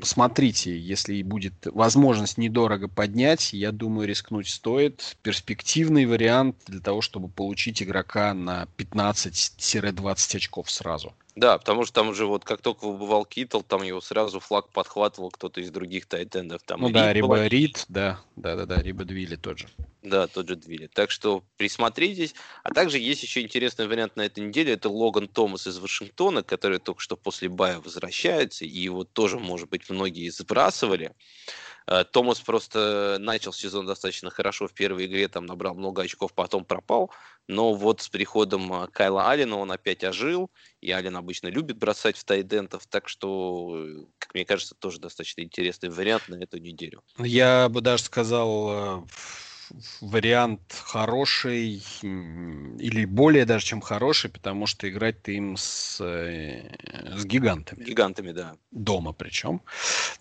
[0.00, 5.16] Посмотрите, если будет возможность недорого поднять, я думаю, рискнуть стоит.
[5.22, 11.12] Перспективный вариант для того, чтобы получить игрока на 15-20 очков сразу.
[11.38, 15.30] Да, потому что там уже вот как только выбывал Китл, там его сразу флаг подхватывал
[15.30, 16.62] кто-то из других тайтендов.
[16.64, 19.68] Там ну да, Риба Рид, да, да, да, да, Риба Двили тот же.
[20.08, 20.86] Да, тот же Двили.
[20.86, 22.34] Так что присмотритесь.
[22.62, 24.72] А также есть еще интересный вариант на этой неделе.
[24.72, 28.64] Это Логан Томас из Вашингтона, который только что после бая возвращается.
[28.64, 31.14] И его тоже, может быть, многие сбрасывали.
[31.88, 36.64] Э, Томас просто начал сезон достаточно хорошо в первой игре, там набрал много очков, потом
[36.64, 37.10] пропал.
[37.46, 40.50] Но вот с приходом э, Кайла Алина он опять ожил,
[40.82, 45.40] и Алин обычно любит бросать в тайдентов, так что, э, как мне кажется, тоже достаточно
[45.40, 47.02] интересный вариант на эту неделю.
[47.18, 49.06] Я бы даже сказал,
[50.00, 56.70] вариант хороший или более даже чем хороший, потому что играть ты им с, э,
[57.16, 57.84] с гигантами.
[57.84, 58.56] Гигантами, да.
[58.70, 59.62] Дома причем.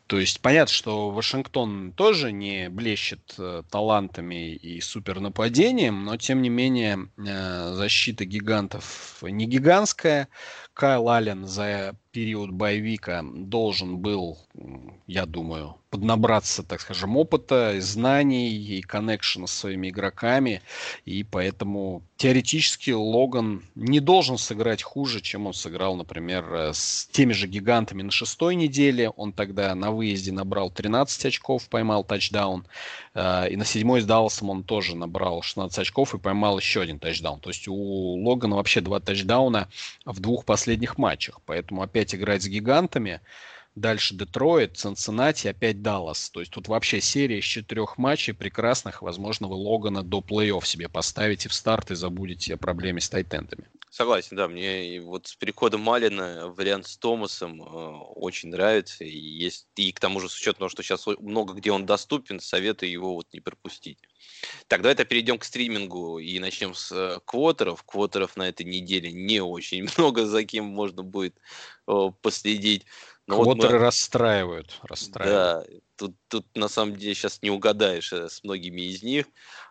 [0.07, 6.49] То есть понятно, что Вашингтон тоже не блещет э, талантами и супернападением, но тем не
[6.49, 10.29] менее э, защита гигантов не гигантская.
[10.73, 14.37] Кайл Аллен за период боевика должен был,
[15.07, 20.61] я думаю, поднабраться, так скажем, опыта, знаний и коннекшена с своими игроками,
[21.05, 27.47] и поэтому теоретически Логан не должен сыграть хуже, чем он сыграл, например, с теми же
[27.47, 29.09] гигантами на шестой неделе.
[29.09, 32.67] Он тогда на выезде набрал 13 очков, поймал тачдаун,
[33.15, 36.99] э, и на седьмой с Далласом он тоже набрал 16 очков и поймал еще один
[36.99, 37.39] тачдаун.
[37.39, 39.67] То есть у Логана вообще два тачдауна
[40.05, 43.19] в двух последних матчах, поэтому опять играть с гигантами
[43.79, 46.29] дальше Детройт, Цинциннати, опять Даллас.
[46.29, 49.01] То есть тут вообще серия из четырех матчей прекрасных.
[49.01, 53.69] Возможно, вы Логана до плей-офф себе поставите в старт и забудете о проблеме с тайтентами.
[53.89, 57.65] Согласен, да, мне вот с переходом Малина вариант с Томасом э,
[58.15, 59.03] очень нравится.
[59.03, 62.39] И, есть, и к тому же с учетом того, что сейчас много где он доступен,
[62.39, 63.97] советую его вот не пропустить.
[64.67, 67.83] Так, давайте перейдем к стримингу и начнем с э, квотеров.
[67.83, 71.35] Квотеров на этой неделе не очень много, за кем можно будет
[71.87, 72.85] э, последить.
[73.27, 73.77] Но Квотеры вот мы...
[73.79, 75.67] расстраивают, расстраивают.
[75.69, 79.25] Да, тут, тут на самом деле сейчас не угадаешь э, с многими из них.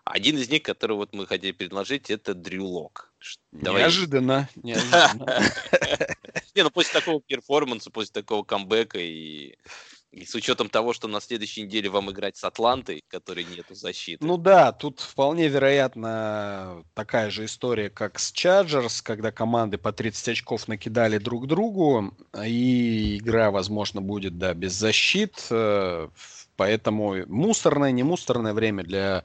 [0.05, 3.15] Один из них, который вот мы хотели предложить, это Дрю Лок.
[3.53, 5.43] Неожиданно, неожиданно.
[6.55, 9.57] Не, ну после такого перформанса, после такого камбэка и
[10.13, 14.25] и с учетом того, что на следующей неделе вам играть с Атлантой, которой нету защиты.
[14.25, 20.29] Ну да, тут вполне вероятно такая же история, как с Чарджерс, когда команды по 30
[20.31, 25.47] очков накидали друг другу, и игра, возможно, будет, да, без защит.
[25.51, 26.09] Э,
[26.57, 29.25] Поэтому мусорное, не мусорное время для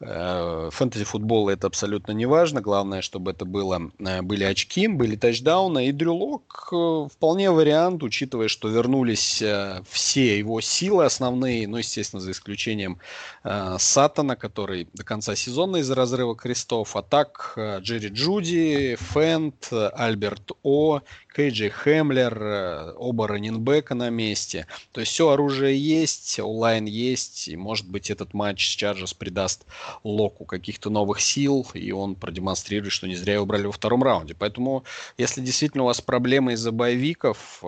[0.00, 2.60] э, фэнтези-футбола это абсолютно не важно.
[2.60, 5.86] Главное, чтобы это было, э, были очки, были тачдауны.
[5.86, 12.20] И Дрюлок э, вполне вариант, учитывая, что вернулись э, все его силы основные, ну, естественно,
[12.20, 12.98] за исключением
[13.44, 16.96] э, Сатана, который до конца сезона из-за разрыва крестов.
[16.96, 21.00] А так э, Джерри Джуди, Фент, Альберт О,
[21.34, 24.66] Кейджи Хемлер, э, оба раненбека на месте.
[24.92, 26.38] То есть все оружие есть,
[26.72, 29.66] онлайн есть, и может быть этот матч с Чарджерс придаст
[30.04, 34.34] Локу каких-то новых сил, и он продемонстрирует, что не зря его брали во втором раунде.
[34.34, 34.84] Поэтому,
[35.18, 37.66] если действительно у вас проблемы из-за боевиков, э,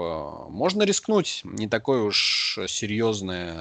[0.49, 1.43] можно рискнуть.
[1.45, 3.53] Не такой уж серьезный,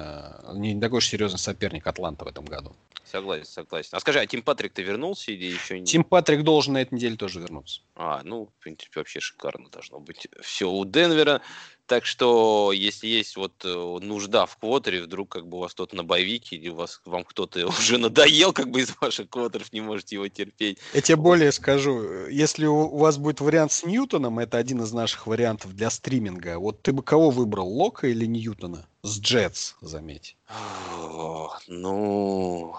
[0.54, 2.72] не такой уж серьезный соперник Атланта в этом году.
[3.04, 3.90] Согласен, согласен.
[3.92, 5.86] А скажи, а Тим Патрик-то вернулся или еще не?
[5.86, 7.80] Тим Патрик должен на этой неделе тоже вернуться.
[7.94, 11.40] А, ну, в принципе, вообще шикарно должно быть все у Денвера.
[11.86, 15.94] Так что, если есть вот э, нужда в квотере, вдруг как бы у вас кто-то
[15.96, 19.82] на боевике, или у вас, вам кто-то уже надоел, как бы из ваших квотеров, не
[19.82, 20.78] можете его терпеть.
[20.94, 25.26] Я тебе более скажу, если у вас будет вариант с Ньютоном, это один из наших
[25.26, 28.86] вариантов для стриминга, вот ты бы кого выбрал, Лока или Ньютона?
[29.02, 30.36] С Джетс, заметь.
[31.68, 32.74] Ну...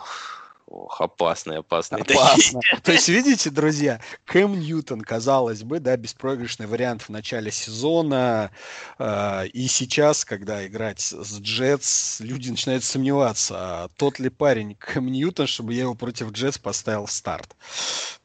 [0.67, 2.01] Ох, опасный, опасный.
[2.01, 2.59] Опасно.
[2.83, 8.49] То есть, видите, друзья, Кэм Ньютон, казалось бы, да, беспроигрышный вариант в начале сезона.
[8.97, 15.11] Э, и сейчас, когда играть с Джетс, люди начинают сомневаться, а тот ли парень Кэм
[15.11, 17.55] Ньютон, чтобы я его против Джетс поставил в старт.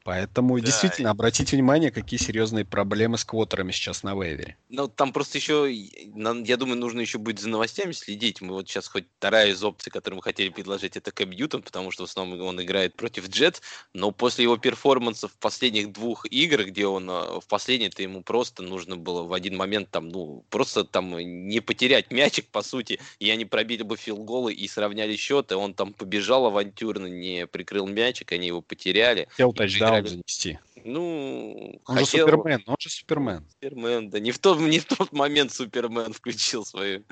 [0.04, 0.66] Поэтому да.
[0.66, 4.56] действительно обратите внимание, какие серьезные проблемы с квотерами сейчас на вейвере.
[4.70, 8.40] Ну, там просто еще, я думаю, нужно еще будет за новостями следить.
[8.40, 11.90] Мы вот сейчас хоть вторая из опций, которую мы хотели предложить, это Кэм Ньютон, потому
[11.90, 13.60] что в основном он играет против Джет,
[13.92, 18.62] но после его перформанса в последних двух играх, где он э, в последней-то ему просто
[18.62, 23.30] нужно было в один момент там, ну, просто там не потерять мячик, по сути, и
[23.30, 28.32] они пробили бы филголы и сравняли счет, и он там побежал авантюрно, не прикрыл мячик,
[28.32, 29.28] они его потеряли.
[29.30, 30.08] Хотел тачдаун играли...
[30.08, 30.58] занести.
[30.84, 32.26] Ну, он хотел...
[32.26, 33.44] же Супермен, он же Супермен.
[33.50, 34.20] Супермен, да.
[34.20, 37.04] Не в тот, не в тот момент Супермен включил свою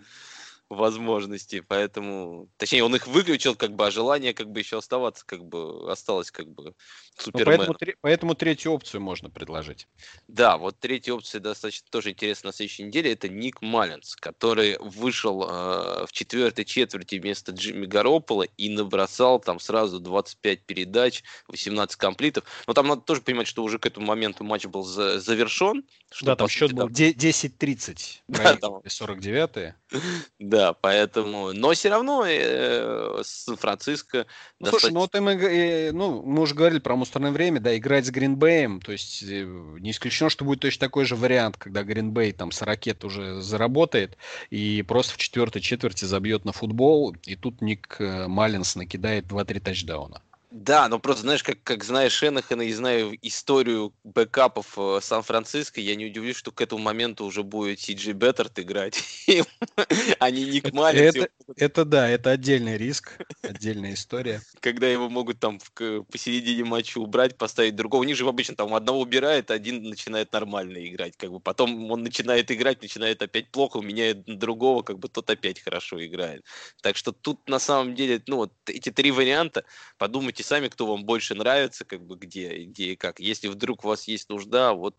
[0.71, 5.45] возможности, поэтому, точнее, он их выключил, как бы, а желание, как бы, еще оставаться, как
[5.45, 6.75] бы, осталось, как бы,
[7.17, 7.59] Супермен.
[7.59, 9.89] Поэтому, поэтому третью опцию можно предложить.
[10.29, 15.43] Да, вот третья опция достаточно тоже интересна на следующей неделе, это Ник Маллинс, который вышел
[15.43, 22.45] э, в четвертой четверти вместо Джимми Гаропола и набросал там сразу 25 передач, 18 комплитов,
[22.67, 25.85] но там надо тоже понимать, что уже к этому моменту матч был за завершен.
[26.11, 28.81] Что, да, там счет был 10-30, да, там...
[28.87, 29.75] 49
[30.39, 34.27] Да, поэтому, но все равно э, Сан-Франциско
[34.59, 34.71] ну, достаточно...
[34.71, 38.11] Слушай, ну вот мы, э, ну, мы уже говорили про мусорное время, да, играть с
[38.11, 39.45] Гринбеем, то есть э,
[39.81, 44.17] не исключено, что будет точно такой же вариант, когда Гринбей там с ракет уже заработает
[44.51, 49.61] и просто в четвертой четверти забьет на футбол, и тут Ник э, Маллинс накидает 2-3
[49.61, 50.23] тачдауна.
[50.51, 55.95] Да, но просто знаешь, как, как знаешь Шенахана и знаю историю бэкапов э, Сан-Франциско, я
[55.95, 58.99] не удивлюсь, что к этому моменту уже будет Сиджи Беттерт играть,
[60.19, 61.17] а не Ник Маллинс.
[61.17, 64.41] Это, это да, это отдельный риск, отдельная история.
[64.61, 68.01] Когда его могут там в, посередине матча убрать, поставить другого.
[68.01, 71.17] У них же обычно там одного убирает, один начинает нормально играть.
[71.19, 75.61] Как бы потом он начинает играть, начинает опять плохо, меняет другого, как бы тот опять
[75.61, 76.45] хорошо играет.
[76.81, 79.65] Так что тут на самом деле, ну вот эти три варианта,
[79.99, 83.19] подумайте Выберите сами, кто вам больше нравится, как бы где, где и как.
[83.19, 84.97] Если вдруг у вас есть нужда, вот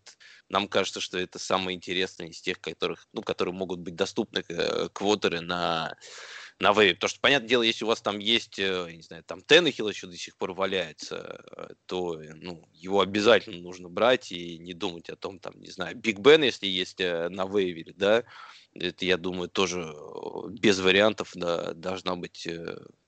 [0.49, 4.89] нам кажется, что это самое интересное из тех, которых, ну, которые могут быть доступны э,
[4.91, 5.95] квотеры на
[6.59, 6.95] на вейве.
[6.95, 10.07] Потому что, понятное дело, если у вас там есть, э, не знаю, там Теннехилл еще
[10.07, 15.15] до сих пор валяется, э, то ну, его обязательно нужно брать и не думать о
[15.15, 18.25] том, там, не знаю, Биг Бен, если есть на вейвере, да,
[18.75, 19.93] Это, я думаю, тоже
[20.49, 22.47] без вариантов да, должна быть...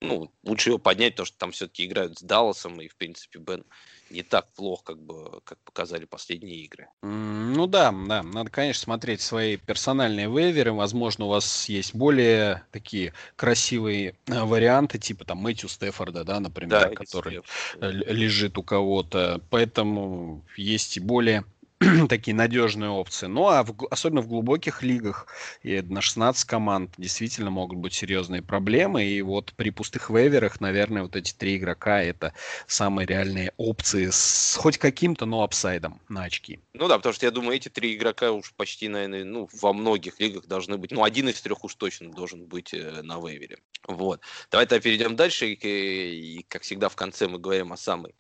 [0.01, 3.63] Ну, лучше его поднять, потому что там все-таки играют с Далласом, и, в принципе, Бен
[4.11, 6.87] не так плохо, как бы, как показали последние игры.
[7.01, 10.73] Ну да, да, надо, конечно, смотреть свои персональные вейверы.
[10.73, 16.89] Возможно, у вас есть более такие красивые э, варианты, типа там Мэтью Стефорда, да, например,
[16.89, 18.05] да, который Стефорд.
[18.07, 19.41] лежит у кого-то.
[19.49, 21.45] Поэтому есть и более
[22.09, 23.25] такие надежные опции.
[23.25, 25.27] Ну, а в, особенно в глубоких лигах,
[25.63, 29.03] и на 16 команд действительно могут быть серьезные проблемы.
[29.03, 32.33] И вот при пустых вейверах, наверное, вот эти три игрока это
[32.67, 36.59] самые реальные опции с хоть каким-то, но апсайдом на очки.
[36.73, 40.19] Ну да, потому что я думаю, эти три игрока уж почти, наверное, ну, во многих
[40.19, 40.91] лигах должны быть.
[40.91, 43.57] Ну, один из трех уж точно должен быть э, на вейвере.
[43.87, 44.21] Вот.
[44.51, 45.47] Давай тогда перейдем дальше.
[45.47, 48.13] И, и, как всегда, в конце мы говорим о самой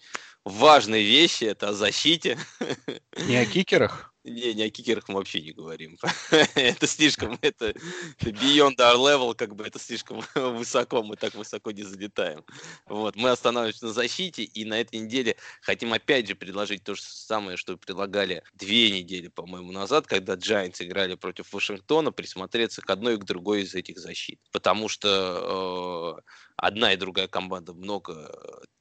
[0.45, 2.37] важной вещи, это о защите.
[3.17, 4.10] Не о кикерах?
[4.23, 5.97] Не, не о кикерах мы вообще не говорим.
[6.55, 7.73] это слишком, это,
[8.19, 12.45] это beyond our level, как бы это слишком высоко, мы так высоко не залетаем.
[12.85, 17.01] Вот, мы останавливаемся на защите, и на этой неделе хотим опять же предложить то же
[17.01, 23.15] самое, что предлагали две недели, по-моему, назад, когда Giants играли против Вашингтона, присмотреться к одной
[23.15, 24.39] и к другой из этих защит.
[24.51, 28.31] Потому что э, одна и другая команда много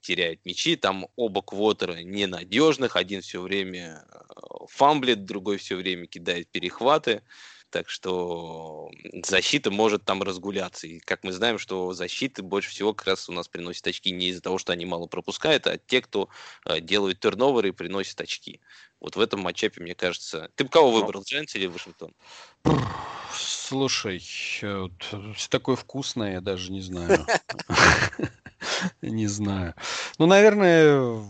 [0.01, 4.05] теряет мячи, там оба квотера ненадежных, один все время
[4.71, 7.23] фамблит, другой все время кидает перехваты.
[7.71, 8.91] Так что
[9.25, 10.89] защита может там разгуляться.
[10.89, 14.29] И как мы знаем, что защиты больше всего как раз у нас приносят очки не
[14.29, 16.29] из-за того, что они мало пропускают, а те, кто
[16.65, 18.61] э, делают turnover ы и приносят очки.
[18.99, 20.51] Вот в этом matchup е, мне кажется...
[20.57, 22.13] Ты бы кого ну, выбрал, Джайентс или Вашингтон?
[23.33, 24.91] Слушай, все
[25.49, 27.25] такое вкусное, я даже не знаю.
[29.03, 29.75] Не знаю.
[30.19, 31.23] Ну, наверное,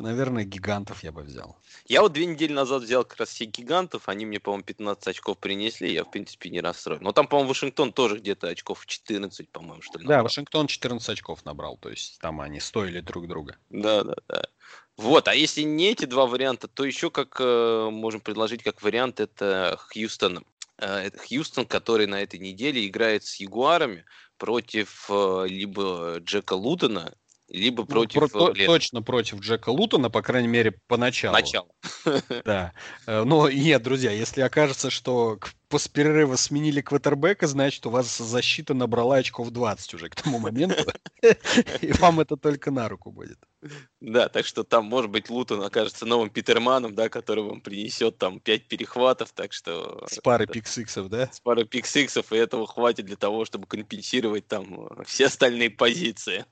[0.00, 1.56] наверное, гигантов я бы взял.
[1.86, 5.38] Я вот две недели назад взял как раз все гигантов, они мне, по-моему, 15 очков
[5.38, 7.02] принесли, я, в принципе, не расстроен.
[7.02, 10.04] Но там, по-моему, Вашингтон тоже где-то очков 14, по-моему, что ли.
[10.04, 10.18] Набрал.
[10.18, 13.56] Да, Вашингтон 14 очков набрал, то есть там они стоили друг друга.
[13.70, 14.44] Да, да, да.
[14.96, 19.18] Вот, а если не эти два варианта, то еще как э, можем предложить как вариант
[19.18, 20.44] это Хьюстон.
[20.76, 24.04] Э, это Хьюстон, который на этой неделе играет с Ягуарами
[24.36, 27.14] против э, либо Джека Лутона,
[27.50, 28.20] либо ну, против...
[28.20, 31.34] Про, то, точно против Джека Лутона, по крайней мере, поначалу.
[31.34, 31.68] Начало.
[32.44, 32.72] Да.
[33.06, 38.74] Э, но нет, друзья, если окажется, что после перерыва сменили квотербека, значит, у вас защита
[38.74, 40.84] набрала очков 20 уже к тому моменту.
[41.80, 43.38] И вам это только на руку будет.
[44.00, 48.40] Да, так что там, может быть, Лутон окажется новым Питерманом, да, который вам принесет там
[48.40, 50.06] 5 перехватов, так что...
[50.08, 51.30] С пары пиксиксов, да?
[51.32, 56.44] С пары пиксиксов, и этого хватит для того, чтобы компенсировать там э, все остальные позиции.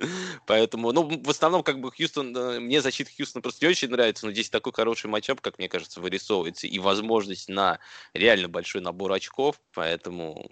[0.46, 4.26] Поэтому, ну, в основном, как бы, Хьюстон, э, мне защита Хьюстона просто не очень нравится,
[4.26, 7.78] но здесь такой хороший матчап, как мне кажется, вырисовывается, и возможность на
[8.14, 10.50] реально большой набор очков, поэтому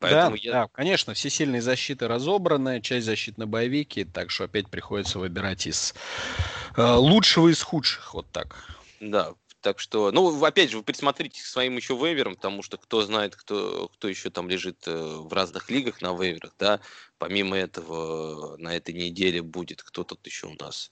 [0.00, 0.52] Поэтому да, я...
[0.52, 5.66] да, конечно, все сильные защиты разобраны, часть защит на боевики, так что опять приходится выбирать
[5.66, 5.94] из
[6.76, 8.64] э, лучшего из худших, вот так.
[9.00, 13.02] Да, так что, ну, опять же, вы присмотрите к своим еще вейверам, потому что кто
[13.02, 16.80] знает, кто, кто еще там лежит э, в разных лигах на вейверах, да.
[17.18, 20.90] Помимо этого, на этой неделе будет кто тут еще у нас.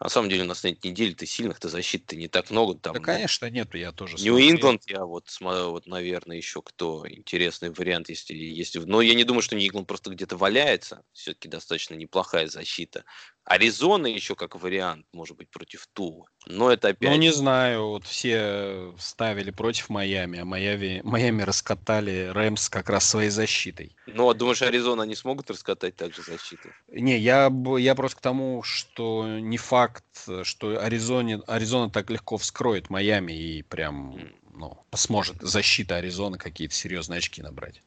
[0.00, 2.74] На самом деле у нас на этой неделе-то сильных-то защит-то не так много.
[2.74, 7.08] Там, да, ну, конечно, нету, я тоже Нью-Ингланд, я вот смотрю, вот, наверное, еще кто
[7.08, 8.80] интересный вариант, если, если...
[8.80, 11.04] Но я не думаю, что Нью-Ингланд просто где-то валяется.
[11.12, 13.04] Все-таки достаточно неплохая защита.
[13.44, 16.26] Аризона еще как вариант, может быть, против Тулы.
[16.46, 17.10] Но это опять...
[17.10, 23.08] Ну, не знаю, вот все ставили против Майами, а Майами, Майами раскатали Рэмс как раз
[23.08, 23.94] своей защитой.
[24.06, 26.72] Ну, а думаешь, Аризона не смогут раскатать также защитой?
[26.88, 30.04] Не, я, я просто к тому, что не факт,
[30.42, 34.18] что Аризоне, Аризона так легко вскроет Майами и прям
[34.54, 37.82] ну, сможет защита Аризоны какие-то серьезные очки набрать.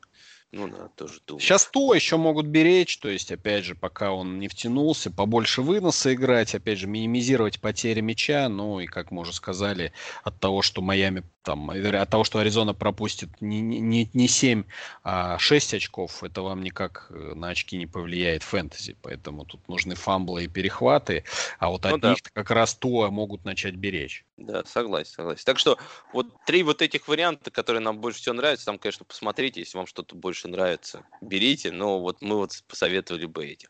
[0.53, 1.41] Ну да, тоже думаю.
[1.41, 6.13] Сейчас то еще могут беречь, то есть, опять же, пока он не втянулся, побольше выноса
[6.13, 9.91] играть, опять же, минимизировать потери мяча, ну и, как мы уже сказали,
[10.23, 14.65] от того, что Майами там, от того, что Аризона пропустит не, не, не 7,
[15.03, 18.97] а 6 очков, это вам никак э, на очки не повлияет фэнтези.
[19.01, 21.23] Поэтому тут нужны фамблы и перехваты,
[21.57, 22.09] а вот ну, от да.
[22.09, 24.25] них как раз то могут начать беречь.
[24.35, 25.43] Да, согласен, согласен.
[25.45, 25.77] Так что
[26.11, 29.87] вот три вот этих варианта, которые нам больше всего нравятся, там, конечно, посмотрите, если вам
[29.87, 33.69] что-то больше нравится, берите, но вот мы вот посоветовали бы этих.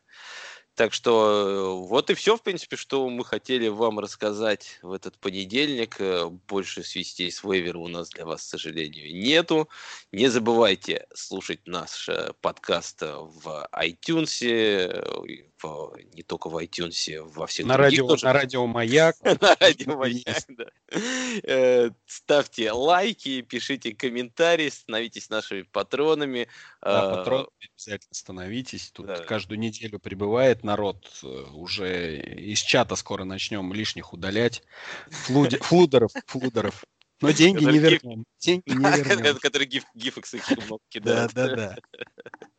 [0.78, 5.18] Так что э, вот и все, в принципе, что мы хотели вам рассказать в этот
[5.18, 5.96] понедельник.
[6.00, 9.70] Э, больше свистей с вейвера у нас для вас, к сожалению, нету.
[10.12, 17.66] Не забывайте слушать наш э, подкаст в iTunes, в, не только в iTunes, во всех
[17.66, 18.26] на радио, тоже.
[18.26, 19.16] На радио Маяк.
[19.42, 20.66] на радио Маяк, да.
[21.44, 26.48] Э, ставьте лайки, пишите комментарии, становитесь нашими патронами.
[26.82, 28.92] Да, а, патронами обязательно становитесь.
[28.92, 29.18] Тут да.
[29.18, 31.10] каждую неделю прибывает народ.
[31.24, 34.64] Э, уже из чата скоро начнем лишних удалять.
[35.10, 36.86] Флудеров, флудеров.
[37.22, 38.26] Но деньги не вернем.
[38.40, 39.38] Деньги не вернем.
[39.38, 40.46] Который гиф, гифекс их
[40.90, 41.32] кидает.
[41.34, 41.76] Да, да, да.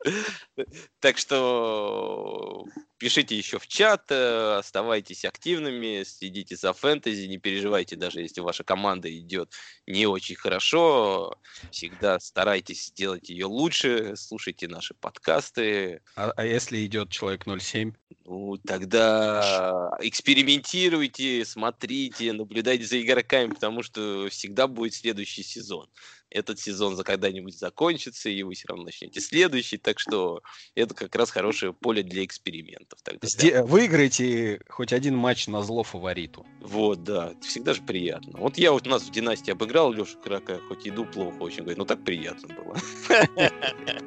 [1.01, 2.65] Так что
[2.99, 8.65] пишите еще в чат, э, оставайтесь активными, следите за фэнтези, не переживайте, даже если ваша
[8.65, 9.53] команда идет
[9.87, 11.39] не очень хорошо,
[11.71, 16.01] всегда старайтесь сделать ее лучше, слушайте наши подкасты.
[16.17, 17.95] А, а если идет человек 0,7?
[18.25, 25.89] Ну, тогда экспериментируйте, смотрите, наблюдайте за игроками, потому что всегда будет следующий сезон
[26.31, 30.43] этот сезон за когда-нибудь закончится, и вы все равно начнете следующий, так что
[30.75, 33.01] это как раз хорошее поле для экспериментов.
[33.03, 33.65] Тогда, Сде- да.
[33.65, 36.47] Выиграйте хоть один матч на зло фавориту.
[36.61, 38.39] Вот, да, всегда же приятно.
[38.39, 41.79] Вот я вот у нас в династии обыграл Лешу Крака, хоть иду плохо очень, говорит,
[41.79, 42.77] ну так приятно было.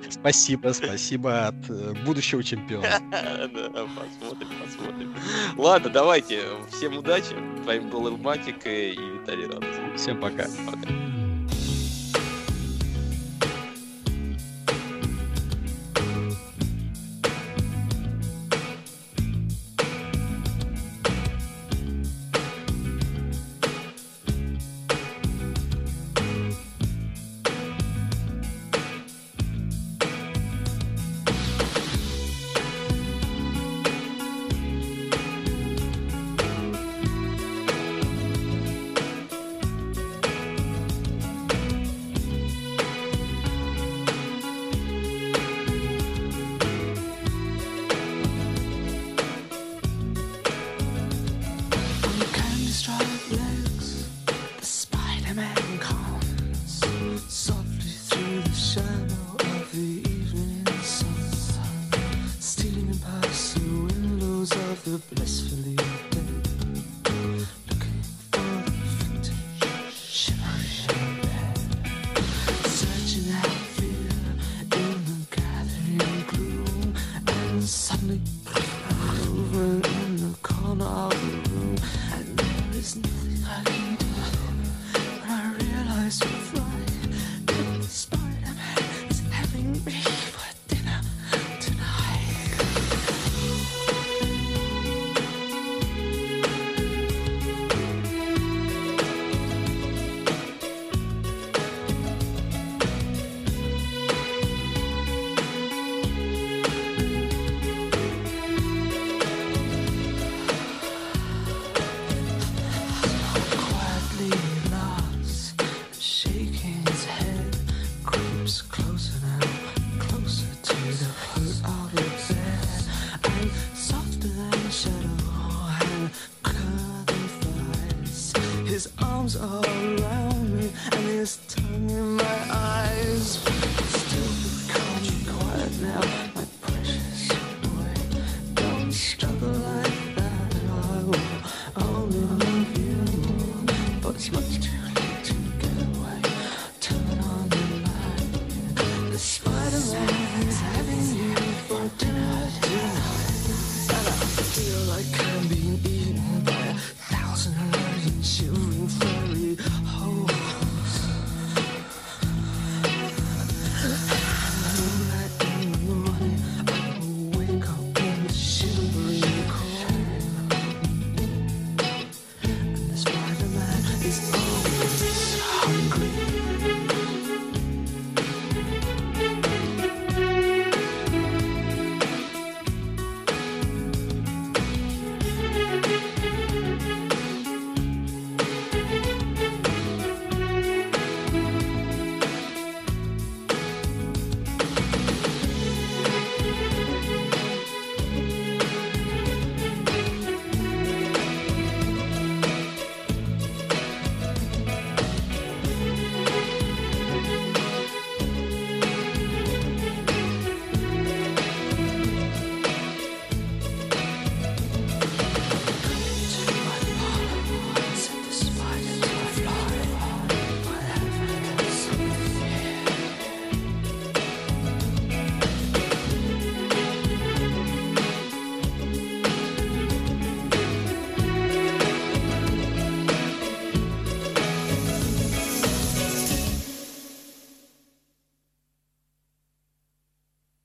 [0.10, 2.88] Спасибо, спасибо от э, будущего чемпиона.
[3.52, 3.88] Да,
[4.20, 5.16] посмотрим, посмотрим.
[5.58, 6.42] Ладно, давайте,
[6.72, 7.36] всем удачи.
[7.62, 9.68] С вами был Илматик и Виталий Радов.
[9.96, 10.48] Всем пока.
[10.66, 11.11] Пока.